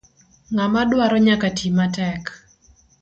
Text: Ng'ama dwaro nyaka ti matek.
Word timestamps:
Ng'ama 0.53 0.81
dwaro 0.91 1.17
nyaka 1.25 1.47
ti 1.57 1.67
matek. 1.77 2.23